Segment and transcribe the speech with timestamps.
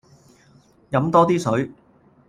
[0.89, 1.71] 飲多啲水